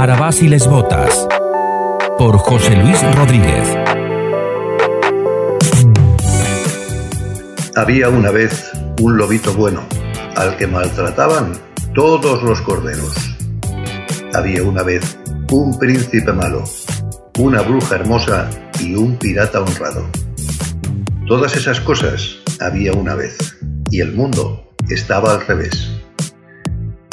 [0.00, 1.28] Arabás Botas.
[2.16, 3.68] Por José Luis Rodríguez.
[7.76, 9.82] Había una vez un lobito bueno,
[10.36, 11.52] al que maltrataban
[11.94, 13.14] todos los corderos.
[14.32, 15.18] Había una vez
[15.50, 16.64] un príncipe malo,
[17.36, 18.48] una bruja hermosa
[18.80, 20.06] y un pirata honrado.
[21.26, 23.36] Todas esas cosas había una vez,
[23.90, 25.99] y el mundo estaba al revés.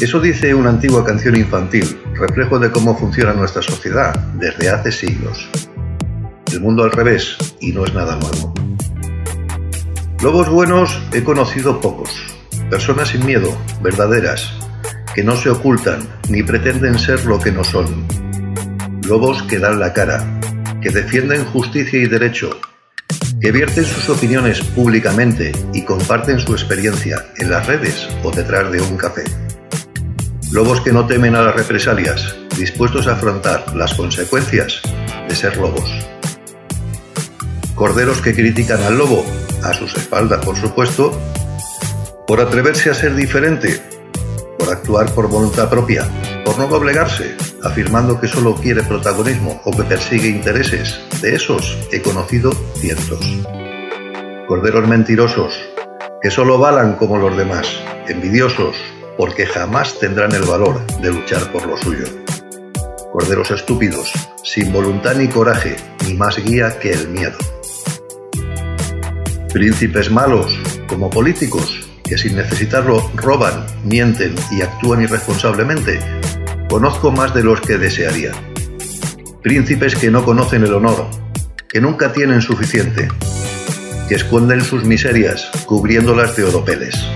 [0.00, 5.48] Eso dice una antigua canción infantil, reflejo de cómo funciona nuestra sociedad desde hace siglos.
[6.50, 8.52] El mundo al revés, y no es nada nuevo.
[10.20, 12.10] Lobos buenos he conocido pocos,
[12.70, 14.52] personas sin miedo, verdaderas,
[15.14, 18.04] que no se ocultan ni pretenden ser lo que no son.
[19.02, 20.40] Lobos que dan la cara,
[20.82, 22.58] que defienden justicia y derecho,
[23.40, 28.80] que vierten sus opiniones públicamente y comparten su experiencia en las redes o detrás de
[28.80, 29.22] un café.
[30.52, 34.82] Lobos que no temen a las represalias, dispuestos a afrontar las consecuencias
[35.28, 35.90] de ser lobos.
[37.74, 39.24] Corderos que critican al lobo,
[39.64, 41.18] a sus espaldas por supuesto,
[42.28, 43.80] por atreverse a ser diferente,
[44.58, 46.08] por actuar por voluntad propia,
[46.44, 51.00] por no doblegarse, afirmando que solo quiere protagonismo o que persigue intereses.
[51.20, 53.20] De esos he conocido cientos.
[54.46, 55.54] Corderos mentirosos,
[56.22, 57.66] que solo balan como los demás,
[58.08, 58.76] envidiosos,
[59.16, 62.04] porque jamás tendrán el valor de luchar por lo suyo.
[63.12, 64.12] Corderos estúpidos,
[64.42, 65.76] sin voluntad ni coraje,
[66.06, 67.38] ni más guía que el miedo.
[69.52, 76.00] Príncipes malos, como políticos, que sin necesitarlo roban, mienten y actúan irresponsablemente,
[76.68, 78.32] conozco más de los que desearía.
[79.42, 81.06] Príncipes que no conocen el honor,
[81.68, 83.08] que nunca tienen suficiente,
[84.08, 87.06] que esconden sus miserias cubriéndolas de oropeles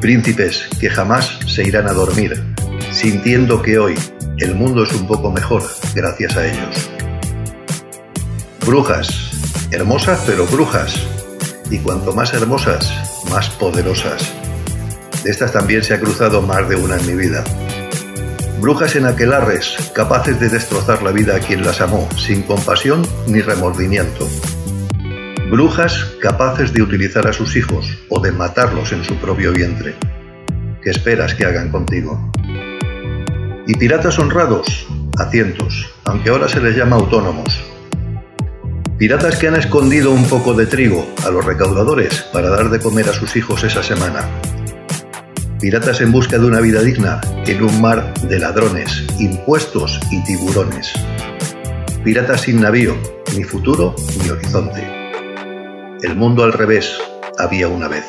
[0.00, 2.42] príncipes que jamás se irán a dormir,
[2.92, 3.94] sintiendo que hoy
[4.38, 5.62] el mundo es un poco mejor
[5.94, 6.90] gracias a ellos.
[8.64, 9.30] Brujas,
[9.70, 11.06] hermosas pero brujas,
[11.70, 12.92] y cuanto más hermosas,
[13.30, 14.32] más poderosas.
[15.24, 17.44] De estas también se ha cruzado más de una en mi vida.
[18.60, 23.40] Brujas en aquelarres, capaces de destrozar la vida a quien las amó, sin compasión ni
[23.40, 24.28] remordimiento
[25.50, 29.94] Brujas capaces de utilizar a sus hijos o de matarlos en su propio vientre.
[30.82, 32.32] ¿Qué esperas que hagan contigo?
[33.68, 37.62] Y piratas honrados, a cientos, aunque ahora se les llama autónomos.
[38.98, 43.08] Piratas que han escondido un poco de trigo a los recaudadores para dar de comer
[43.08, 44.28] a sus hijos esa semana.
[45.60, 50.92] Piratas en busca de una vida digna en un mar de ladrones, impuestos y tiburones.
[52.02, 52.96] Piratas sin navío,
[53.36, 54.95] ni futuro ni horizonte.
[56.02, 56.98] El mundo al revés
[57.38, 58.04] había una vez.